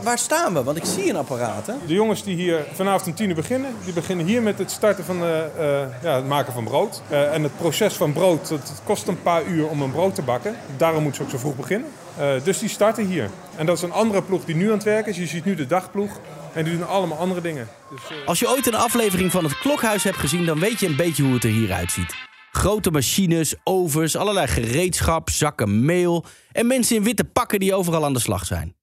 waar 0.02 0.18
staan 0.18 0.54
we? 0.54 0.62
Want 0.62 0.76
ik 0.76 0.84
zie 0.84 1.10
een 1.10 1.16
apparaat, 1.16 1.66
hè? 1.66 1.72
de 1.86 1.94
jongens 1.94 2.22
die 2.24 2.36
hier 2.36 2.64
vanavond 2.72 3.06
om 3.06 3.14
tien 3.14 3.28
uur 3.28 3.34
beginnen, 3.34 3.70
die 3.84 3.92
beginnen 3.92 4.26
hier 4.26 4.42
met 4.42 4.58
het 4.58 4.70
starten 4.70 5.04
van 5.04 5.22
eh, 5.22 5.44
eh, 5.44 5.88
ja, 6.02 6.14
het 6.14 6.26
maken 6.26 6.52
van 6.52 6.64
brood. 6.64 7.02
Eh, 7.08 7.34
en 7.34 7.42
het 7.42 7.56
proces 7.56 7.94
van 7.94 8.12
brood, 8.12 8.48
dat 8.48 8.80
kost 8.84 9.08
een 9.08 9.22
paar 9.22 9.44
uur 9.44 9.66
om 9.68 9.82
een 9.82 9.90
brood 9.92 10.14
te 10.14 10.22
bakken. 10.22 10.56
Daarom 10.76 11.02
moeten 11.02 11.20
ze 11.20 11.26
ook 11.26 11.34
zo 11.34 11.38
vroeg 11.38 11.56
beginnen. 11.56 11.88
Eh, 12.16 12.28
dus 12.42 12.58
die 12.58 12.68
starten 12.68 13.06
hier. 13.06 13.30
En 13.56 13.66
dat 13.66 13.76
is 13.76 13.82
een 13.82 13.92
andere 13.92 14.22
ploeg 14.22 14.44
die 14.44 14.54
nu 14.56 14.66
aan 14.66 14.74
het 14.74 14.82
werken 14.82 15.12
is. 15.12 15.18
Je 15.18 15.26
ziet 15.26 15.44
nu 15.44 15.54
de 15.54 15.66
dagploeg. 15.66 16.10
En 16.52 16.64
die 16.64 16.78
doen 16.78 16.88
allemaal 16.88 17.18
andere 17.18 17.40
dingen. 17.40 17.68
Dus, 17.90 18.18
eh, 18.18 18.26
Als 18.28 18.38
je 18.38 18.48
ooit 18.50 18.66
een 18.66 18.74
aflevering 18.74 19.30
van 19.30 19.44
het 19.44 19.58
Klokhuis 19.58 20.04
hebt 20.04 20.16
gezien, 20.16 20.44
dan 20.46 20.58
weet 20.58 20.80
je 20.80 20.86
een 20.86 20.96
beetje 20.96 21.22
hoe 21.22 21.34
het 21.34 21.44
er 21.44 21.50
hieruit 21.50 21.92
ziet. 21.92 22.25
Grote 22.56 22.90
machines, 22.90 23.54
ovens, 23.64 24.16
allerlei 24.16 24.46
gereedschap, 24.46 25.30
zakken 25.30 25.84
meel 25.84 26.24
en 26.52 26.66
mensen 26.66 26.96
in 26.96 27.02
witte 27.02 27.24
pakken 27.24 27.58
die 27.60 27.74
overal 27.74 28.04
aan 28.04 28.12
de 28.12 28.18
slag 28.18 28.46
zijn. 28.46 28.74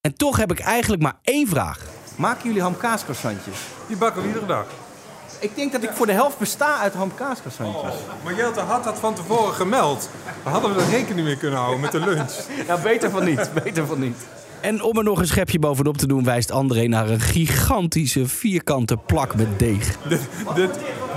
En 0.00 0.14
toch 0.14 0.36
heb 0.36 0.50
ik 0.50 0.58
eigenlijk 0.58 1.02
maar 1.02 1.18
één 1.22 1.48
vraag. 1.48 1.86
Maken 2.16 2.46
jullie 2.46 2.62
hamkaascroissantjes? 2.62 3.58
die 3.86 3.96
bakken 3.96 4.22
we 4.22 4.28
iedere 4.28 4.46
dag. 4.46 4.66
Ik 5.40 5.56
denk 5.56 5.72
dat 5.72 5.82
ik 5.82 5.90
voor 5.90 6.06
de 6.06 6.12
helft 6.12 6.38
besta 6.38 6.78
uit 6.78 6.94
hamkaascroissantjes. 6.94 7.94
Maar 8.24 8.34
Jelte 8.34 8.60
had 8.60 8.84
dat 8.84 8.98
van 8.98 9.14
tevoren 9.14 9.54
gemeld. 9.54 10.08
Dan 10.42 10.52
hadden 10.52 10.74
we 10.74 10.82
er 10.82 10.90
rekening 10.90 11.26
mee 11.26 11.36
kunnen 11.36 11.58
houden 11.58 11.80
met 11.80 11.92
de 11.92 12.00
lunch. 12.00 12.32
Nou, 12.66 12.82
beter 12.82 13.10
van 13.10 13.24
niet. 13.24 13.50
Beter 13.64 13.86
van 13.86 14.00
niet. 14.00 14.16
En 14.60 14.82
om 14.82 14.96
er 14.96 15.04
nog 15.04 15.18
een 15.18 15.26
schepje 15.26 15.58
bovenop 15.58 15.96
te 15.96 16.06
doen, 16.06 16.24
wijst 16.24 16.50
André 16.50 16.86
naar 16.86 17.08
een 17.08 17.20
gigantische 17.20 18.26
vierkante 18.26 18.96
plak 18.96 19.34
met 19.36 19.58
deeg. 19.58 19.96
dit, 20.08 20.20
dit, 20.54 20.70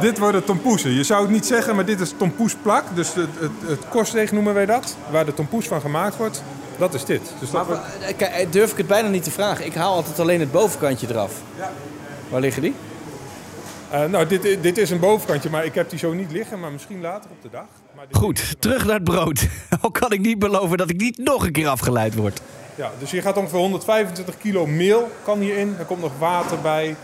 dit 0.04 0.18
worden 0.18 0.44
tompoesen. 0.44 0.92
Je 0.92 1.04
zou 1.04 1.22
het 1.22 1.32
niet 1.32 1.46
zeggen, 1.46 1.76
maar 1.76 1.86
dit 1.86 2.00
is 2.00 2.14
tompoesplak. 2.18 2.84
Dus 2.96 3.14
het, 3.14 3.30
het, 3.40 3.52
het 3.68 3.88
korstdeeg 3.90 4.32
noemen 4.32 4.54
wij 4.54 4.66
dat. 4.66 4.96
Waar 5.12 5.26
de 5.26 5.34
tompoes 5.34 5.68
van 5.68 5.82
gemaakt 5.82 6.18
wordt. 6.18 6.44
Dat 6.78 6.94
is 6.94 7.06
dit. 7.06 7.22
Dus 7.40 7.52
dat 7.52 7.66
wordt- 7.66 7.82
Kijk, 8.18 8.52
durf 8.54 8.72
ik 8.72 8.78
het 8.78 8.88
bijna 8.88 9.08
niet 9.08 9.24
te 9.24 9.32
vragen. 9.32 9.66
Ik 9.66 9.74
haal 9.74 9.94
altijd 9.94 10.20
alleen 10.20 10.40
het 10.40 10.52
bovenkantje 10.52 11.08
eraf. 11.10 11.34
Waar 12.30 12.42
liggen 12.42 12.62
die? 12.62 12.74
Eh, 13.90 14.06
nou, 14.06 14.28
dit, 14.28 14.58
dit 14.64 14.78
is 14.78 14.90
een 14.90 15.00
bovenkantje, 15.00 15.50
maar 15.50 15.66
ik 15.66 15.76
heb 15.76 15.90
die 15.90 16.00
zo 16.00 16.14
niet 16.14 16.32
liggen. 16.32 16.60
Maar 16.60 16.72
misschien 16.72 17.02
later 17.02 17.30
op 17.30 17.42
de 17.42 17.50
dag. 17.52 17.66
Maar 17.96 18.06
Goed, 18.12 18.56
terug 18.62 18.86
naar 18.86 18.96
het 18.96 19.04
brood. 19.04 19.48
Al 19.82 19.92
kan 19.92 20.12
ik 20.12 20.20
niet 20.20 20.40
beloven 20.40 20.78
dat 20.78 20.90
ik 20.90 21.00
niet 21.00 21.18
nog 21.18 21.46
een 21.46 21.52
keer 21.52 21.68
afgeleid 21.68 22.16
word. 22.16 22.42
Ja, 22.76 22.92
dus 23.00 23.12
hier 23.12 23.22
gaat 23.22 23.38
ongeveer 23.38 23.60
125 23.60 24.38
kilo 24.38 24.66
meel 24.66 25.10
kan 25.24 25.40
hierin. 25.40 25.76
Er 25.80 25.86
komt 25.86 26.02
nog 26.02 26.12
water 26.20 26.62
bij. 26.62 26.96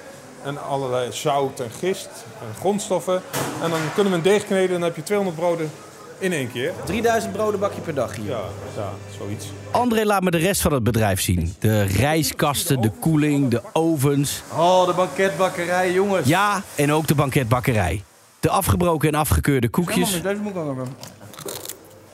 En 0.43 0.63
allerlei 0.63 1.11
zout 1.11 1.59
en 1.59 1.69
gist 1.79 2.09
en 2.41 2.55
grondstoffen. 2.59 3.21
En 3.63 3.69
dan 3.69 3.79
kunnen 3.93 4.11
we 4.11 4.17
een 4.17 4.23
deeg 4.23 4.45
kneden 4.45 4.67
en 4.75 4.81
dan 4.81 4.89
heb 4.89 4.95
je 4.95 5.03
200 5.03 5.37
broden 5.37 5.71
in 6.19 6.33
één 6.33 6.51
keer. 6.51 6.73
3000 6.85 7.33
broden 7.33 7.59
bak 7.59 7.73
je 7.73 7.81
per 7.81 7.93
dag 7.93 8.15
hier. 8.15 8.29
Ja, 8.29 8.41
ja 8.75 8.89
zoiets. 9.17 9.45
André 9.71 10.05
laat 10.05 10.23
me 10.23 10.31
de 10.31 10.37
rest 10.37 10.61
van 10.61 10.73
het 10.73 10.83
bedrijf 10.83 11.21
zien. 11.21 11.55
De 11.59 11.83
rijskasten, 11.83 12.81
de 12.81 12.91
koeling, 12.99 13.49
de 13.49 13.61
ovens. 13.73 14.43
Oh, 14.55 14.87
de 14.87 14.93
banketbakkerij, 14.93 15.93
jongens. 15.93 16.27
Ja, 16.27 16.63
en 16.75 16.93
ook 16.93 17.07
de 17.07 17.15
banketbakkerij. 17.15 18.03
De 18.39 18.49
afgebroken 18.49 19.07
en 19.07 19.15
afgekeurde 19.15 19.69
koekjes. 19.69 20.21
deze 20.21 20.41
moet 20.41 20.51
ik 20.51 20.57
ook 20.57 20.65
hebben. 20.65 20.87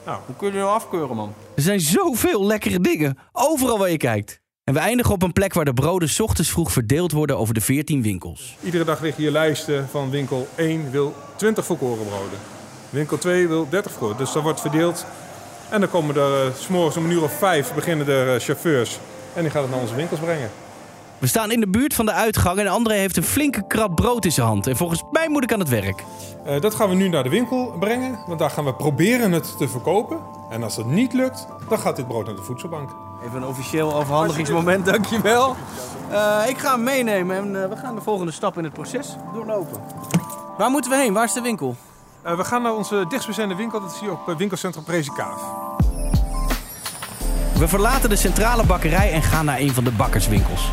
Nou. 0.06 0.20
Hoe 0.26 0.36
kun 0.36 0.52
je 0.52 0.58
nou 0.58 0.70
afkeuren, 0.70 1.16
man? 1.16 1.34
Er 1.56 1.62
zijn 1.62 1.80
zoveel 1.80 2.46
lekkere 2.46 2.80
dingen. 2.80 3.18
Overal 3.32 3.78
waar 3.78 3.90
je 3.90 3.98
kijkt. 3.98 4.40
En 4.66 4.74
we 4.74 4.80
eindigen 4.80 5.14
op 5.14 5.24
een 5.24 5.34
plek 5.34 5.54
waar 5.54 5.66
de 5.66 5.74
broden 5.74 6.10
ochtends 6.22 6.50
vroeg 6.50 6.72
verdeeld 6.72 7.12
worden 7.12 7.38
over 7.38 7.54
de 7.54 7.62
14 7.62 8.02
winkels. 8.02 8.58
Iedere 8.64 8.84
dag 8.84 9.02
liggen 9.02 9.24
hier 9.24 9.32
lijsten 9.32 9.88
van 9.90 10.10
winkel 10.10 10.48
1 10.56 10.92
wil 10.92 11.16
20 11.36 11.66
volkorenbroden. 11.66 12.40
Winkel 12.90 13.18
2 13.18 13.48
wil 13.48 13.70
30 13.70 13.92
volkoren. 13.92 14.18
Dus 14.18 14.32
dat 14.32 14.44
wordt 14.44 14.62
verdeeld. 14.62 15.06
En 15.70 15.80
dan 15.80 15.90
komen 15.90 16.16
er 16.16 16.46
eh, 16.46 16.54
's 16.54 16.68
morgens 16.68 16.98
om 16.98 17.06
een 17.06 17.12
uur 17.12 17.24
of 17.24 17.38
vijf 17.38 17.74
beginnen 17.74 18.08
er 18.08 18.36
eh, 18.36 18.42
chauffeurs. 18.42 19.00
En 19.34 19.42
die 19.42 19.52
gaan 19.52 19.62
het 19.62 19.72
naar 19.72 19.80
onze 19.80 19.96
winkels 19.96 20.20
brengen. 20.20 20.50
We 21.18 21.28
staan 21.28 21.52
in 21.52 21.60
de 21.60 21.68
buurt 21.68 21.94
van 21.94 22.06
de 22.06 22.12
uitgang 22.12 22.60
en 22.60 22.68
André 22.68 22.94
heeft 22.94 23.18
een 23.18 23.24
flinke 23.24 23.68
krat 23.68 23.96
brood 23.96 24.26
in 24.26 24.32
zijn 24.32 24.48
hand. 24.48 24.68
En 24.68 24.76
volgens 24.76 25.04
mij 25.12 25.30
moet 25.30 25.44
ik 25.44 25.54
aan 25.54 25.60
het 25.60 25.70
werk. 25.70 26.04
Eh, 26.46 26.62
dat 26.62 26.76
gaan 26.76 26.90
we 26.90 26.96
nu 26.96 27.10
naar 27.10 27.24
de 27.24 27.30
winkel 27.30 27.76
brengen. 27.80 28.20
Want 28.28 28.40
daar 28.40 28.50
gaan 28.50 28.66
we 28.66 28.74
proberen 28.74 29.32
het 29.32 29.58
te 29.58 29.68
verkopen. 29.68 30.20
En 30.50 30.64
als 30.64 30.76
dat 30.76 30.86
niet 30.86 31.14
lukt, 31.14 31.48
dan 31.70 31.80
gaat 31.80 31.96
dit 31.96 32.08
brood 32.08 32.26
naar 32.26 32.36
de 32.36 32.42
voedselbank. 32.42 32.90
Even 33.26 33.38
een 33.42 33.48
officieel 33.48 33.96
overhandigingsmoment, 33.96 34.86
dankjewel. 34.86 35.56
Eh 36.12 36.44
ik 36.48 36.58
ga 36.58 36.72
hem 36.72 36.84
meenemen 36.84 37.36
en 37.36 37.64
eh, 37.64 37.70
we 37.70 37.76
gaan 37.78 37.96
de 37.96 38.02
volgende 38.02 38.32
stap 38.32 38.58
in 38.58 38.64
het 38.64 38.74
proces 38.74 39.16
doorlopen. 39.34 39.82
Waar 40.58 40.70
moeten 40.70 40.92
we 40.92 40.98
heen? 40.98 41.14
Waar 41.14 41.24
is 41.24 41.34
de 41.34 41.42
winkel? 41.42 41.76
Eh, 42.22 42.38
we 42.38 42.44
gaan 42.44 42.62
naar 42.62 42.76
onze 42.76 43.06
dichtstbijzijnde 43.08 43.56
winkel. 43.56 43.82
Dat 43.82 43.92
is 43.92 44.00
hier 44.00 44.12
op 44.12 44.34
winkelcentrum 44.38 44.84
Prezikaaf. 44.84 45.42
We 47.58 47.68
verlaten 47.68 48.10
de 48.10 48.16
centrale 48.16 48.66
bakkerij 48.66 49.12
en 49.12 49.22
gaan 49.22 49.46
naar 49.46 49.60
een 49.60 49.74
van 49.74 49.84
de 49.84 49.92
bakkerswinkels. 49.92 50.70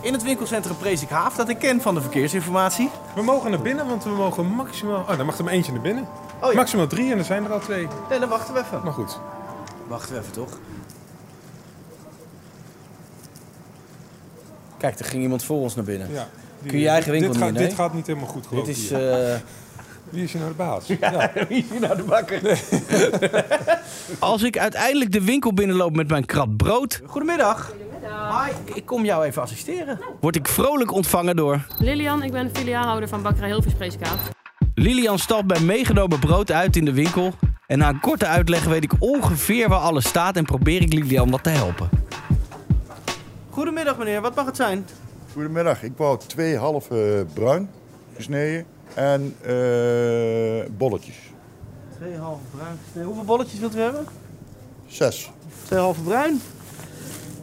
In 0.00 0.12
het 0.12 0.22
winkelcentrum 0.22 0.76
Prezikhaaf, 0.76 1.36
dat 1.36 1.48
ik 1.48 1.58
ken 1.58 1.80
van 1.80 1.94
de 1.94 2.00
verkeersinformatie. 2.00 2.90
We 3.14 3.22
mogen 3.22 3.50
naar 3.50 3.60
binnen, 3.60 3.86
want 3.86 4.04
we 4.04 4.10
mogen 4.10 4.46
maximaal... 4.46 5.00
Oh, 5.00 5.16
daar 5.16 5.24
mag 5.24 5.38
er 5.38 5.44
maar 5.44 5.52
eentje 5.52 5.72
naar 5.72 5.80
binnen. 5.80 6.06
Oh 6.40 6.50
ja. 6.50 6.56
Maximaal 6.56 6.86
drie 6.86 7.12
en 7.12 7.18
er 7.18 7.24
zijn 7.24 7.44
er 7.44 7.52
al 7.52 7.60
twee. 7.60 7.88
Nee, 8.10 8.18
dan 8.18 8.28
wachten 8.28 8.54
we 8.54 8.60
even. 8.60 8.80
Maar 8.84 8.92
goed. 8.92 9.18
Wachten 9.86 10.14
we 10.14 10.20
even, 10.20 10.32
toch? 10.32 10.58
Kijk, 14.78 14.98
er 14.98 15.04
ging 15.04 15.22
iemand 15.22 15.44
voor 15.44 15.60
ons 15.60 15.74
naar 15.74 15.84
binnen. 15.84 16.12
Ja. 16.12 16.28
Kun 16.62 16.72
je 16.72 16.80
je 16.80 16.88
eigen 16.88 17.12
winkel 17.12 17.32
dit 17.32 17.40
niet 17.40 17.48
gaat, 17.48 17.58
nee? 17.58 17.68
Dit 17.68 17.76
gaat 17.76 17.94
niet 17.94 18.06
helemaal 18.06 18.28
goed, 18.28 18.46
geloof 18.46 18.64
Dit 18.64 18.76
is... 18.76 18.88
hier. 18.88 19.42
Wie 20.10 20.22
is 20.24 20.32
hier 20.32 20.40
nou 20.40 20.52
de 20.52 20.56
baas? 20.56 20.86
Ja. 20.86 21.32
Wie 21.48 21.58
is 21.64 21.70
hier 21.70 21.80
nou 21.80 21.96
de 21.96 22.02
bakker? 22.02 22.60
Als 24.18 24.42
ik 24.42 24.58
uiteindelijk 24.58 25.12
de 25.12 25.24
winkel 25.24 25.54
binnenloop 25.54 25.96
met 25.96 26.08
mijn 26.08 26.24
krat 26.26 26.56
brood... 26.56 27.02
Goedemiddag. 27.06 27.72
Hi, 28.02 28.74
ik 28.74 28.86
kom 28.86 29.04
jou 29.04 29.24
even 29.24 29.42
assisteren. 29.42 30.00
Word 30.20 30.36
ik 30.36 30.48
vrolijk 30.48 30.92
ontvangen 30.92 31.36
door 31.36 31.66
Lilian, 31.78 32.22
ik 32.22 32.32
ben 32.32 32.50
filiaalhouder 32.52 33.08
van 33.08 33.22
bakkerij 33.22 33.48
Hilverspreeskaaf. 33.48 34.30
Lilian 34.74 35.18
stapt 35.18 35.46
bij 35.46 35.60
meegenomen 35.60 36.18
brood 36.18 36.50
uit 36.50 36.76
in 36.76 36.84
de 36.84 36.92
winkel. 36.92 37.32
En 37.66 37.78
na 37.78 37.88
een 37.88 38.00
korte 38.00 38.26
uitleg 38.26 38.64
weet 38.64 38.84
ik 38.84 38.92
ongeveer 38.98 39.68
waar 39.68 39.78
alles 39.78 40.08
staat 40.08 40.36
en 40.36 40.44
probeer 40.44 40.82
ik 40.82 40.92
Lilian 40.92 41.30
wat 41.30 41.42
te 41.42 41.50
helpen. 41.50 41.88
Goedemiddag 43.50 43.98
meneer, 43.98 44.20
wat 44.20 44.34
mag 44.34 44.46
het 44.46 44.56
zijn? 44.56 44.86
Goedemiddag, 45.32 45.82
ik 45.82 45.92
wou 45.96 46.18
twee 46.26 46.56
halve 46.56 47.26
bruin 47.34 47.70
gesneden 48.16 48.66
en 48.94 49.34
eh, 49.40 50.70
bolletjes. 50.76 51.16
Twee 51.96 52.16
halve 52.16 52.42
bruin. 52.56 53.06
Hoeveel 53.06 53.24
bolletjes 53.24 53.60
wilt 53.60 53.76
u 53.76 53.80
hebben? 53.80 54.06
Zes. 54.86 55.30
Twee 55.64 55.78
halve 55.78 56.00
bruin. 56.00 56.40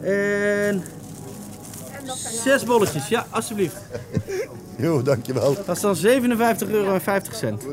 En 0.00 0.84
zes 2.44 2.64
bolletjes, 2.64 3.08
ja, 3.08 3.26
alsjeblieft. 3.30 3.76
Jo, 4.78 5.02
dankjewel. 5.02 5.56
Dat 5.66 5.76
is 5.76 5.82
dan 5.82 5.96
57,50 5.96 6.02
euro. 6.70 6.98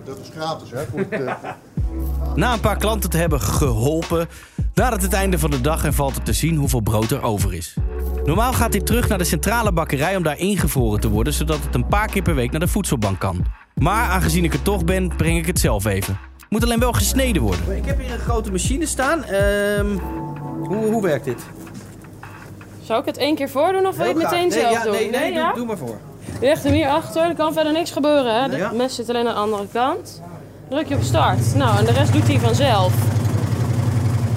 Dat 0.06 0.20
is 0.22 0.30
gratis, 0.36 0.72
hè? 0.72 0.86
Voor 0.86 1.00
het, 1.00 1.10
eh, 1.10 1.34
Na 2.36 2.54
een 2.54 2.60
paar 2.60 2.78
klanten 2.78 3.10
te 3.10 3.18
hebben 3.18 3.42
geholpen, 3.42 4.28
nadert 4.74 5.02
het 5.02 5.14
einde 5.14 5.40
van 5.40 5.52
de 5.52 5.62
dag 5.62 5.84
en 5.84 5.94
valt 5.94 6.16
het 6.16 6.26
te 6.26 6.34
zien 6.34 6.56
hoeveel 6.56 6.80
brood 6.80 7.12
er 7.12 7.22
over 7.22 7.54
is. 7.54 7.76
Normaal 8.24 8.54
gaat 8.54 8.74
hij 8.74 8.82
terug 8.82 9.08
naar 9.08 9.18
de 9.18 9.24
centrale 9.24 9.72
bakkerij 9.72 10.16
om 10.16 10.24
daar 10.24 10.38
ingevroren 10.38 11.00
te 11.00 11.10
worden, 11.10 11.34
zodat 11.34 11.64
het 11.64 11.76
een 11.76 11.88
paar 11.88 12.08
keer 12.08 12.22
per 12.22 12.36
week 12.36 12.52
naar 12.52 12.60
de 12.60 12.68
voedselbank 12.68 13.20
kan. 13.20 13.46
Maar 13.76 14.10
aangezien 14.10 14.44
ik 14.44 14.54
er 14.54 14.62
toch 14.62 14.86
ben, 14.86 15.16
breng 15.16 15.38
ik 15.38 15.46
het 15.46 15.60
zelf 15.60 15.86
even. 15.86 16.20
Moet 16.50 16.64
alleen 16.64 16.80
wel 16.80 16.94
gesneden 16.94 17.42
worden. 17.42 17.78
Ik 17.78 17.86
heb 17.86 18.00
hier 18.00 18.12
een 18.14 18.20
grote 18.20 18.52
machine 18.52 18.86
staan. 18.86 19.24
Ehm, 19.24 19.98
hoe, 20.60 20.76
hoe 20.76 21.02
werkt 21.02 21.26
dit? 21.26 21.44
Zou 22.84 23.00
ik 23.00 23.06
het 23.06 23.18
één 23.18 23.36
keer 23.36 23.50
voordoen 23.50 23.88
of 23.88 23.98
wil 23.98 24.06
je 24.06 24.14
het 24.14 24.24
meteen 24.24 24.48
nee, 24.48 24.60
zelf 24.60 24.74
ja, 24.74 24.84
doen? 24.84 24.92
Nee, 24.92 25.10
nee, 25.10 25.54
doe 25.56 25.66
maar 25.66 25.78
voor. 25.78 25.98
Je 26.40 26.46
legt 26.46 26.64
hem 26.64 26.74
hier 26.74 26.88
achter, 26.90 27.24
er 27.24 27.36
kan 27.36 27.54
verder 27.54 27.74
niks 27.74 27.92
gebeuren. 27.92 28.42
Hè? 28.42 28.50
De 28.50 28.58
Ja. 28.58 28.72
mes 28.72 28.96
zit 28.96 29.10
alleen 29.10 29.28
aan 29.28 29.34
de 29.34 29.40
andere 29.40 29.68
kant. 29.72 30.22
Druk 30.70 30.88
je 30.88 30.96
op 30.96 31.04
start. 31.04 31.56
Nou, 31.56 31.78
en 31.78 31.86
de 31.86 31.92
rest 31.92 32.14
doet 32.14 32.28
hij 32.28 32.40
vanzelf. 32.40 32.94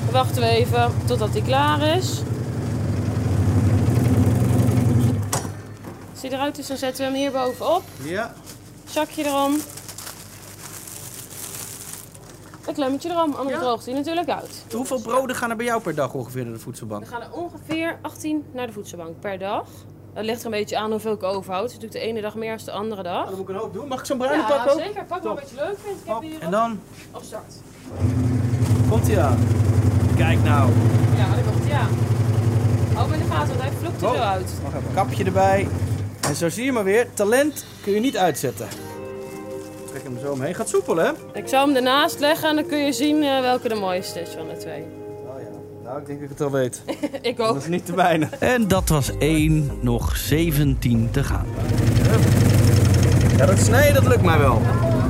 Dan 0.05 0.13
wachten 0.13 0.43
we 0.43 0.49
even 0.49 0.93
totdat 1.05 1.33
hij 1.33 1.43
klaar 1.43 1.97
is. 1.97 2.23
Als 6.13 6.23
hij 6.23 6.31
eruit 6.31 6.59
is, 6.59 6.67
dan 6.67 6.77
zetten 6.77 7.05
we 7.05 7.11
hem 7.11 7.21
hier 7.21 7.31
bovenop. 7.33 7.83
Ja. 8.03 8.35
Zakje 8.91 9.25
erom. 9.27 9.53
Een 12.67 12.75
klemmetje 12.75 13.11
erom, 13.11 13.33
anders 13.35 13.57
Ja. 13.57 13.63
droogt 13.63 13.85
hij 13.87 13.95
natuurlijk 13.95 14.29
uit. 14.29 14.65
Hoeveel 14.73 15.01
broden 15.01 15.37
gaan 15.37 15.51
er 15.51 15.57
bij 15.57 15.67
jou 15.67 15.83
per 15.83 15.95
dag 15.95 16.15
ongeveer 16.15 16.45
naar 16.45 16.53
de 16.53 16.59
voedselbank? 16.61 17.03
Er 17.03 17.09
gaan 17.09 17.23
er 17.23 17.33
ongeveer 17.33 17.99
18 18.03 18.45
naar 18.53 18.67
de 18.67 18.73
voedselbank 18.73 19.21
per 19.21 19.39
dag. 19.39 19.65
Dat 20.15 20.25
ligt 20.25 20.39
er 20.41 20.45
een 20.47 20.51
beetje 20.51 20.79
aan 20.79 20.91
hoeveel 20.91 21.13
ik 21.13 21.23
overhoud. 21.23 21.69
Dus 21.69 21.75
doe 21.79 21.85
ik 21.87 21.93
de 21.93 21.99
ene 21.99 22.21
dag 22.21 22.35
meer 22.35 22.57
dan 22.57 22.65
de 22.65 22.73
andere 22.73 23.03
dag. 23.03 23.25
Dan 23.27 23.35
moet 23.39 23.49
ik 23.49 23.55
een 23.55 23.61
hoop 23.61 23.73
doen. 23.73 23.89
Mag 23.89 23.99
ik 24.01 24.05
zo'n 24.07 24.19
bruine 24.19 24.43
Ja, 24.43 24.49
pak 24.65 24.73
ook? 24.73 24.79
zeker. 24.81 25.05
Pak 25.05 25.23
maar 25.23 25.35
wat 25.35 25.51
je 25.51 25.57
leuk 25.57 25.77
vindt. 25.85 26.01
Ik 26.01 26.07
heb 26.09 26.21
hier 26.21 26.41
En 26.43 26.51
dan 26.51 26.81
op 27.13 27.23
start. 27.23 27.55
komt 28.91 29.07
hij 29.07 29.23
aan. 29.23 29.39
Kijk 30.17 30.43
nou. 30.45 30.71
Ja, 31.17 31.35
dat 31.35 31.45
komt 31.53 31.67
ja. 31.67 31.87
Hou 32.95 33.11
hem 33.11 33.21
in 33.21 33.27
de 33.29 33.35
gaten, 33.35 33.49
want 33.49 33.61
hij 33.61 33.71
vloekt 33.81 34.03
er 34.03 34.09
Oh. 34.09 34.15
zo 34.15 34.21
uit. 34.21 34.53
Nog 34.63 34.75
even 34.75 34.89
een 34.89 34.95
kapje 34.95 35.25
erbij. 35.25 35.69
En 36.29 36.35
zo 36.35 36.49
zie 36.49 36.65
je 36.65 36.73
maar 36.73 36.85
weer, 36.85 37.07
talent 37.15 37.65
kun 37.83 37.93
je 37.93 38.01
niet 38.01 38.17
uitzetten. 38.17 38.69
Trek 39.91 40.03
hem 40.03 40.19
zo 40.23 40.33
omheen. 40.33 40.55
Gaat 40.55 40.69
soepel, 40.69 40.97
hè? 40.97 41.11
Ik 41.33 41.49
zal 41.49 41.67
hem 41.67 41.77
ernaast 41.77 42.19
leggen 42.19 42.49
en 42.49 42.55
dan 42.55 42.67
kun 42.67 42.79
je 42.79 42.93
zien 42.93 43.23
eh, 43.23 43.41
welke 43.41 43.69
de 43.69 43.75
mooiste 43.75 44.21
is 44.21 44.29
van 44.29 44.49
de 44.49 44.57
twee. 44.57 44.83
Oh 44.83 45.41
ja. 45.41 45.49
Nou, 45.85 46.01
ik 46.01 46.07
denk 46.07 46.21
dat 46.21 46.31
ik 46.31 46.39
het 46.39 46.47
al 46.47 46.51
weet. 46.51 46.83
ik 47.31 47.41
ook. 47.41 47.55
Dat 47.55 47.63
is 47.63 47.69
niet 47.69 47.87
te 47.87 47.95
weinig. 47.95 48.31
En 48.39 48.69
dat 48.69 48.89
was 48.89 49.19
één, 49.19 49.71
nog 49.81 50.17
17 50.17 51.09
te 51.11 51.25
gaan. 51.25 51.47
Ja, 53.37 53.47
dat 53.47 53.59
snijden, 53.59 53.95
dat 53.95 54.07
lukt 54.07 54.23
mij 54.23 54.39
wel. 54.39 54.61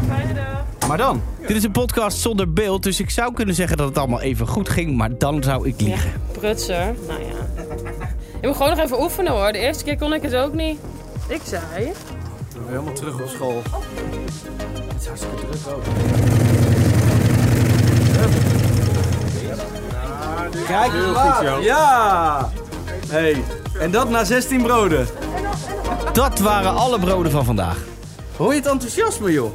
Fijne 0.09 0.35
dag. 0.35 0.89
Maar 0.89 0.99
dan? 0.99 1.23
Dit 1.47 1.57
is 1.57 1.65
een 1.65 1.73
podcast 1.73 2.19
zonder 2.19 2.53
beeld, 2.53 2.83
dus 2.83 3.01
ik 3.01 3.11
zou 3.11 3.33
kunnen 3.35 3.55
zeggen 3.55 3.77
dat 3.77 3.89
het 3.89 3.99
allemaal 3.99 4.21
even 4.21 4.47
goed 4.47 4.69
ging, 4.69 4.97
maar 4.97 5.19
dan 5.19 5.43
zou 5.43 5.69
ik 5.69 5.81
liegen. 5.81 6.13
Prutser. 6.33 6.95
Nou 7.09 7.21
ja. 7.21 7.65
Je 8.41 8.47
moet 8.47 8.57
gewoon 8.57 8.71
nog 8.77 8.85
even 8.85 9.03
oefenen 9.03 9.33
hoor. 9.33 9.53
De 9.53 9.59
eerste 9.59 9.85
keer 9.85 9.99
kon 9.99 10.13
ik 10.13 10.23
het 10.23 10.35
ook 10.35 10.53
niet. 10.53 10.79
Ik 11.29 11.41
zei. 11.45 11.85
Ik 11.85 11.95
ben 12.53 12.69
helemaal 12.69 12.93
terug 12.93 13.21
op 13.21 13.29
school. 13.29 13.63
Het 14.89 15.01
is 15.01 15.07
hartstikke 15.07 15.37
druk 15.37 15.75
ook. 15.75 15.83
Kijk, 20.67 20.93
Heel 20.93 21.15
goed. 21.15 21.65
Ja! 21.65 22.51
Hey, 23.09 23.43
en 23.81 23.91
dat 23.91 24.11
na 24.11 24.25
16 24.25 24.63
broden. 24.63 25.07
Dat 26.13 26.39
waren 26.39 26.75
alle 26.75 26.99
broden 26.99 27.33
van 27.33 27.45
vandaag. 27.45 27.79
Hoor 28.37 28.53
je 28.53 28.59
het 28.59 28.69
enthousiasme, 28.69 29.33
joh? 29.33 29.53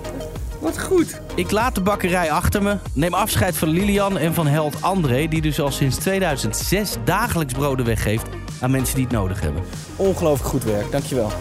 Wat 0.59 0.81
goed. 0.81 1.21
Ik 1.35 1.51
laat 1.51 1.75
de 1.75 1.81
bakkerij 1.81 2.31
achter 2.31 2.63
me, 2.63 2.77
neem 2.93 3.13
afscheid 3.13 3.57
van 3.57 3.67
Lilian 3.67 4.17
en 4.17 4.33
van 4.33 4.47
held 4.47 4.81
André... 4.81 5.27
die 5.27 5.41
dus 5.41 5.59
al 5.59 5.71
sinds 5.71 5.97
2006 5.97 6.95
dagelijks 7.03 7.53
broden 7.53 7.85
weggeeft 7.85 8.25
aan 8.61 8.71
mensen 8.71 8.95
die 8.95 9.03
het 9.03 9.13
nodig 9.13 9.41
hebben. 9.41 9.63
Ongelooflijk 9.95 10.49
goed 10.49 10.63
werk, 10.63 10.91
dankjewel. 10.91 11.31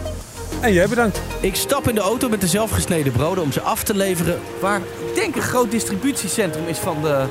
En 0.63 0.73
jij 0.73 0.87
bedankt. 0.87 1.21
Ik 1.41 1.55
stap 1.55 1.87
in 1.87 1.95
de 1.95 2.01
auto 2.01 2.29
met 2.29 2.41
de 2.41 2.47
zelfgesneden 2.47 3.13
broden 3.13 3.43
om 3.43 3.51
ze 3.51 3.61
af 3.61 3.83
te 3.83 3.95
leveren... 3.95 4.39
waar 4.61 4.79
ik 4.79 5.15
denk 5.15 5.35
een 5.35 5.41
groot 5.41 5.71
distributiecentrum 5.71 6.67
is 6.67 6.77
van 6.77 7.01
de 7.01 7.27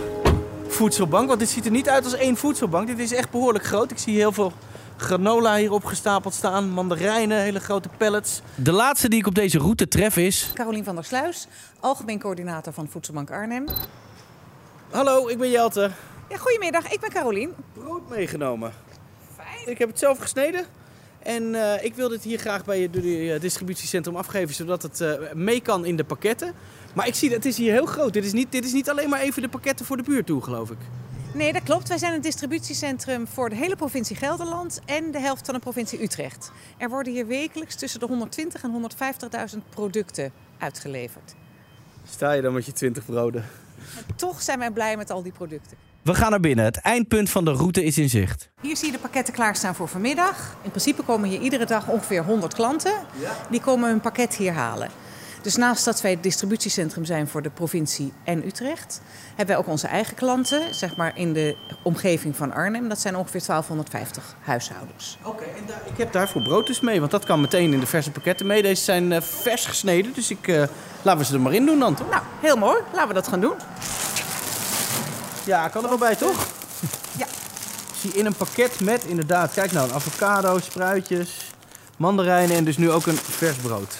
voedselbank. 0.69 1.29
Want 1.29 1.41
dit 1.41 1.49
ziet 1.49 1.65
er 1.65 1.71
niet 1.71 1.89
uit 1.89 2.05
als 2.05 2.15
één 2.15 2.37
voedselbank. 2.37 2.87
Dit 2.87 2.99
is 2.99 3.12
echt 3.12 3.31
behoorlijk 3.31 3.65
groot. 3.65 3.91
Ik 3.91 3.99
zie 3.99 4.17
heel 4.17 4.33
veel 4.33 4.53
granola 4.97 5.57
hier 5.57 5.73
opgestapeld 5.73 6.35
staan. 6.35 6.71
Mandarijnen, 6.71 7.41
hele 7.41 7.61
grote 7.61 7.89
pallets. 7.97 8.41
De 8.55 8.73
laatste 8.73 9.09
die 9.09 9.19
ik 9.19 9.27
op 9.27 9.35
deze 9.35 9.59
route 9.59 9.89
tref 9.89 10.17
is... 10.17 10.51
Carolien 10.55 10.85
van 10.85 10.95
der 10.95 11.05
Sluis, 11.05 11.47
algemeen 11.81 12.19
coördinator 12.19 12.73
van 12.73 12.89
Voedselbank 12.89 13.31
Arnhem. 13.31 13.65
Hallo, 14.91 15.29
ik 15.29 15.39
ben 15.39 15.51
Jelte. 15.51 15.91
Ja, 16.29 16.37
goedemiddag, 16.37 16.93
ik 16.93 17.01
ben 17.01 17.11
Carolien. 17.11 17.55
Brood 17.73 18.09
meegenomen. 18.09 18.73
Fijn. 19.37 19.71
Ik 19.71 19.79
heb 19.79 19.89
het 19.89 19.99
zelf 19.99 20.19
gesneden. 20.19 20.67
En 21.23 21.55
eh, 21.55 21.85
ik 21.85 21.95
wil 21.95 22.09
dit 22.09 22.23
hier 22.23 22.38
graag 22.38 22.64
bij 22.64 22.81
het 22.81 22.97
uh, 22.97 23.41
distributiecentrum 23.41 24.17
afgeven, 24.17 24.55
zodat 24.55 24.83
het 24.83 25.00
eh, 25.00 25.33
mee 25.35 25.61
kan 25.61 25.85
in 25.85 25.97
de 25.97 26.05
pakketten. 26.05 26.52
Maar 26.95 27.07
ik 27.07 27.14
zie 27.14 27.29
dat 27.29 27.38
het 27.38 27.47
is 27.47 27.57
hier 27.57 27.73
heel 27.73 27.87
groot. 27.87 28.12
Dit 28.12 28.25
is, 28.25 28.33
niet, 28.33 28.52
dit 28.52 28.64
is 28.64 28.73
niet 28.73 28.91
alleen 28.91 29.09
maar 29.09 29.21
even 29.21 29.43
de 29.43 29.49
pakketten 29.49 29.87
voor 29.87 29.97
de 29.97 30.02
buurt 30.02 30.26
toe, 30.26 30.43
geloof 30.43 30.71
ik. 30.71 30.79
Nee, 31.35 31.52
dat 31.52 31.62
klopt. 31.62 31.88
Wij 31.88 31.99
zijn 31.99 32.12
een 32.12 32.21
distributiecentrum 32.21 33.26
voor 33.26 33.49
de 33.49 33.57
hele 33.57 33.76
provincie 33.76 34.17
Gelderland 34.17 34.81
en 34.85 35.11
de 35.11 35.21
helft 35.21 35.45
van 35.45 35.55
de 35.55 35.61
provincie 35.61 36.02
Utrecht. 36.02 36.52
Er 36.79 36.88
worden 36.88 37.12
hier 37.12 37.26
wekelijks 37.26 37.75
tussen 37.75 38.00
de 38.00 38.07
120 38.07 38.62
en 38.62 38.91
150.000 39.55 39.59
producten 39.71 40.33
uitgeleverd. 40.59 41.35
Sta 42.09 42.33
je 42.33 42.43
dan 42.43 42.52
met 42.52 42.67
je 42.67 42.73
20 42.73 43.05
broden? 43.05 43.45
En 43.97 44.17
toch 44.17 44.43
zijn 44.43 44.59
wij 44.59 44.71
blij 44.71 44.97
met 44.97 45.11
al 45.11 45.23
die 45.23 45.33
producten. 45.33 45.76
We 46.02 46.14
gaan 46.14 46.30
naar 46.30 46.40
binnen. 46.40 46.64
Het 46.64 46.76
eindpunt 46.76 47.30
van 47.30 47.44
de 47.44 47.52
route 47.52 47.85
is 47.85 47.99
in 47.99 48.09
zicht. 48.09 48.49
Hier 48.61 48.76
zie 48.76 48.87
je 48.87 48.92
de 48.92 48.99
pakketten 48.99 49.35
klaarstaan 49.35 49.75
voor 49.75 49.88
vanmiddag. 49.88 50.56
In 50.62 50.71
principe 50.71 51.02
komen 51.02 51.28
hier 51.28 51.40
iedere 51.40 51.66
dag 51.66 51.88
ongeveer 51.88 52.25
100 52.25 52.54
klanten. 52.54 52.92
Die 53.50 53.61
komen 53.61 53.88
hun 53.88 54.00
pakket 54.00 54.35
hier 54.35 54.52
halen. 54.52 54.88
Dus 55.42 55.56
naast 55.56 55.85
dat 55.85 56.00
wij 56.00 56.11
het 56.11 56.23
distributiecentrum 56.23 57.04
zijn 57.04 57.28
voor 57.28 57.42
de 57.42 57.50
provincie 57.50 58.12
en 58.25 58.47
Utrecht, 58.47 59.00
hebben 59.28 59.47
wij 59.47 59.56
ook 59.56 59.66
onze 59.66 59.87
eigen 59.87 60.14
klanten, 60.14 60.75
zeg 60.75 60.97
maar 60.97 61.18
in 61.18 61.32
de 61.32 61.56
omgeving 61.82 62.37
van 62.37 62.52
Arnhem. 62.52 62.88
Dat 62.88 63.00
zijn 63.00 63.16
ongeveer 63.16 63.42
1250 63.47 64.37
huishoudens. 64.40 65.18
Oké, 65.23 65.44
en 65.44 65.66
daar, 65.66 65.82
ik 65.92 65.99
heb 65.99 66.12
daarvoor 66.12 66.42
brood 66.42 66.66
dus 66.66 66.80
mee, 66.80 66.99
want 67.00 67.11
dat 67.11 67.25
kan 67.25 67.40
meteen 67.40 67.73
in 67.73 67.80
de 67.80 67.87
verse 67.87 68.11
pakketten 68.11 68.47
mee. 68.47 68.62
Deze 68.62 68.82
zijn 68.82 69.11
uh, 69.11 69.21
vers 69.21 69.66
gesneden, 69.66 70.12
dus 70.14 70.30
ik, 70.30 70.47
uh, 70.47 70.62
laten 71.02 71.21
we 71.21 71.26
ze 71.26 71.35
er 71.35 71.40
maar 71.40 71.54
in 71.54 71.66
doen 71.66 71.78
dan, 71.78 71.94
toch? 71.94 72.11
Nou, 72.11 72.23
heel 72.40 72.56
mooi. 72.56 72.78
Laten 72.92 73.09
we 73.09 73.14
dat 73.14 73.28
gaan 73.28 73.40
doen. 73.40 73.54
Ja, 75.45 75.69
kan 75.69 75.83
er 75.83 75.89
wel 75.89 75.99
bij, 75.99 76.17
toch? 76.17 76.47
Ja. 77.19 77.27
Ik 77.27 77.99
zie 78.01 78.13
in 78.13 78.27
een 78.27 78.35
pakket 78.35 78.81
met 78.81 79.05
inderdaad, 79.05 79.53
kijk 79.53 79.73
nou, 79.73 79.89
een 79.89 79.95
avocado, 79.95 80.59
spruitjes, 80.59 81.51
mandarijnen 81.97 82.57
en 82.57 82.65
dus 82.65 82.77
nu 82.77 82.91
ook 82.91 83.07
een 83.07 83.17
vers 83.17 83.57
brood. 83.57 83.97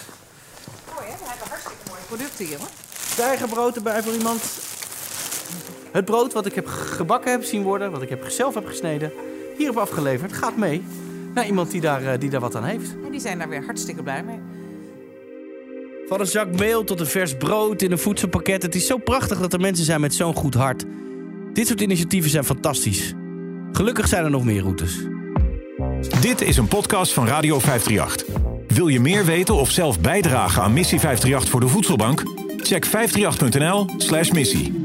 Mooi 0.95 1.11
hè, 1.11 1.17
we 1.19 1.25
hebben 1.27 1.49
hartstikke 1.49 1.77
mooie 1.89 2.03
producten 2.09 2.45
hier 2.45 2.59
hoor. 2.59 2.69
Tijgerbrood 3.17 3.77
erbij 3.77 4.03
voor 4.03 4.13
iemand. 4.13 4.43
Het 5.93 6.05
brood 6.05 6.33
wat 6.33 6.47
ik 6.47 6.55
heb 6.55 6.67
gebakken 6.67 7.31
heb 7.31 7.45
zien 7.45 7.63
worden, 7.63 7.91
wat 7.91 8.03
ik 8.03 8.09
heb 8.09 8.29
zelf 8.29 8.55
heb 8.55 8.67
gesneden, 8.67 9.13
hier 9.57 9.67
heb 9.67 9.77
afgeleverd, 9.77 10.33
gaat 10.33 10.57
mee 10.57 10.85
naar 11.35 11.47
iemand 11.47 11.71
die 11.71 11.81
daar, 11.81 12.19
die 12.19 12.31
daar 12.31 12.41
wat 12.41 12.57
aan 12.57 12.65
heeft. 12.65 12.95
En 13.05 13.11
die 13.11 13.21
zijn 13.21 13.39
daar 13.39 13.49
weer 13.49 13.65
hartstikke 13.65 14.03
blij 14.03 14.23
mee. 14.23 14.41
Van 16.09 16.21
een 16.21 16.27
zak 16.27 16.59
meel 16.59 16.85
tot 16.85 17.01
een 17.01 17.07
vers 17.07 17.37
brood 17.37 17.83
in 17.83 17.93
een 17.93 17.99
voedselpakket. 17.99 18.63
Het 18.63 18.75
is 18.75 18.87
zo 18.87 18.97
prachtig 18.97 19.41
dat 19.41 19.53
er 19.53 19.61
mensen 19.61 19.85
zijn 19.85 20.01
met 20.01 20.15
zo'n 20.15 20.35
goed 20.35 20.55
hart. 20.55 20.85
Dit 21.53 21.67
soort 21.67 21.81
initiatieven 21.81 22.31
zijn 22.31 22.45
fantastisch. 22.45 23.13
Gelukkig 23.73 24.09
zijn 24.09 24.25
er 24.25 24.31
nog 24.31 24.45
meer 24.45 24.63
routes. 24.63 24.99
Dit 26.21 26.41
is 26.41 26.57
een 26.57 26.69
podcast 26.69 27.13
van 27.13 27.27
Radio 27.27 27.59
538. 27.59 28.41
Wil 28.67 28.89
je 28.89 29.01
meer 29.01 29.25
weten 29.25 29.55
of 29.55 29.71
zelf 29.71 30.01
bijdragen 30.01 30.63
aan 30.63 30.73
Missie 30.73 30.99
538 30.99 31.51
voor 31.51 31.61
de 31.61 31.69
Voedselbank? 31.69 32.23
Check 32.57 32.87
538.nl/missie. 32.87 34.82